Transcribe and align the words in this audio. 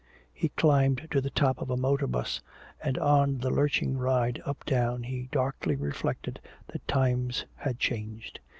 He 0.33 0.49
climbed 0.49 1.07
to 1.11 1.21
the 1.21 1.29
top 1.29 1.61
of 1.61 1.69
a 1.69 1.77
motor 1.77 2.07
'bus, 2.07 2.41
and 2.83 2.97
on 2.97 3.37
the 3.37 3.51
lurching 3.51 3.99
ride 3.99 4.41
uptown 4.47 5.03
he 5.03 5.29
darkly 5.31 5.75
reflected 5.75 6.41
that 6.69 6.87
times 6.87 7.45
had 7.55 7.77
changed. 7.77 8.39